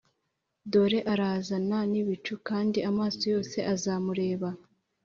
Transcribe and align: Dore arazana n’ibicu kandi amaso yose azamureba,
Dore 0.71 0.99
arazana 1.13 1.77
n’ibicu 1.91 2.33
kandi 2.47 2.77
amaso 2.89 3.23
yose 3.33 3.57
azamureba, 3.73 4.49